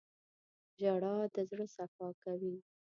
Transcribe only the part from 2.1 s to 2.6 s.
کوي.